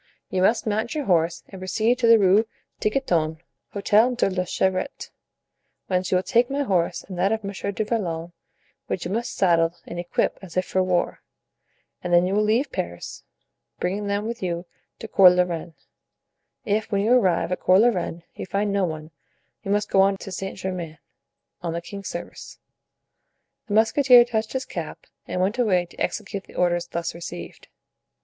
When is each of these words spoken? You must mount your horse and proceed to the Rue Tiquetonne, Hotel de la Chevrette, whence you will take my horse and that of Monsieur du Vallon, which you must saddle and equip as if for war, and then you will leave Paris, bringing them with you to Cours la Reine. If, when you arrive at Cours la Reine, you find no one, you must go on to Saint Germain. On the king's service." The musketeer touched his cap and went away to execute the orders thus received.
You 0.31 0.41
must 0.41 0.65
mount 0.65 0.95
your 0.95 1.05
horse 1.05 1.43
and 1.49 1.61
proceed 1.61 1.99
to 1.99 2.07
the 2.07 2.17
Rue 2.17 2.45
Tiquetonne, 2.79 3.39
Hotel 3.73 4.15
de 4.15 4.31
la 4.31 4.45
Chevrette, 4.45 5.11
whence 5.85 6.09
you 6.11 6.15
will 6.17 6.23
take 6.23 6.49
my 6.49 6.63
horse 6.63 7.03
and 7.03 7.19
that 7.19 7.31
of 7.31 7.43
Monsieur 7.43 7.71
du 7.71 7.85
Vallon, 7.85 8.33
which 8.87 9.05
you 9.05 9.11
must 9.11 9.35
saddle 9.35 9.75
and 9.85 9.99
equip 9.99 10.39
as 10.41 10.57
if 10.57 10.65
for 10.65 10.81
war, 10.81 11.21
and 12.03 12.11
then 12.11 12.25
you 12.25 12.33
will 12.33 12.41
leave 12.41 12.71
Paris, 12.71 13.23
bringing 13.79 14.07
them 14.07 14.25
with 14.25 14.41
you 14.41 14.65
to 14.97 15.07
Cours 15.07 15.35
la 15.35 15.43
Reine. 15.43 15.75
If, 16.65 16.91
when 16.91 17.01
you 17.01 17.11
arrive 17.13 17.51
at 17.51 17.59
Cours 17.61 17.83
la 17.83 17.89
Reine, 17.89 18.23
you 18.33 18.47
find 18.47 18.73
no 18.73 18.85
one, 18.85 19.11
you 19.61 19.69
must 19.69 19.91
go 19.91 20.01
on 20.01 20.17
to 20.17 20.31
Saint 20.31 20.57
Germain. 20.57 20.97
On 21.61 21.73
the 21.73 21.79
king's 21.81 22.07
service." 22.09 22.57
The 23.67 23.75
musketeer 23.75 24.25
touched 24.25 24.53
his 24.53 24.65
cap 24.65 25.05
and 25.27 25.39
went 25.41 25.59
away 25.59 25.85
to 25.85 25.97
execute 26.01 26.45
the 26.45 26.55
orders 26.55 26.87
thus 26.87 27.13
received. 27.13 27.67